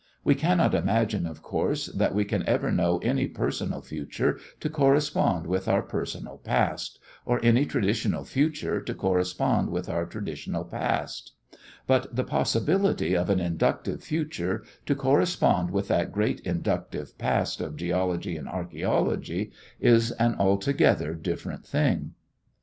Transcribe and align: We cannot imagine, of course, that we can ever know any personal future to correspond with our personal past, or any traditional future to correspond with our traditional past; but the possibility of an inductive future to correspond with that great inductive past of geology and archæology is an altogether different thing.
We 0.23 0.33
cannot 0.33 0.73
imagine, 0.73 1.27
of 1.27 1.43
course, 1.43 1.85
that 1.85 2.15
we 2.15 2.25
can 2.25 2.43
ever 2.47 2.71
know 2.71 2.97
any 3.03 3.27
personal 3.27 3.81
future 3.83 4.39
to 4.59 4.67
correspond 4.67 5.45
with 5.45 5.67
our 5.67 5.83
personal 5.83 6.39
past, 6.39 6.97
or 7.23 7.39
any 7.43 7.67
traditional 7.67 8.23
future 8.23 8.81
to 8.81 8.95
correspond 8.95 9.69
with 9.69 9.87
our 9.89 10.07
traditional 10.07 10.63
past; 10.63 11.33
but 11.85 12.15
the 12.15 12.23
possibility 12.23 13.15
of 13.15 13.29
an 13.29 13.39
inductive 13.39 14.01
future 14.03 14.63
to 14.87 14.95
correspond 14.95 15.69
with 15.69 15.87
that 15.89 16.11
great 16.11 16.39
inductive 16.39 17.15
past 17.19 17.61
of 17.61 17.75
geology 17.75 18.37
and 18.37 18.47
archæology 18.47 19.51
is 19.79 20.09
an 20.13 20.33
altogether 20.39 21.13
different 21.13 21.63
thing. 21.63 22.15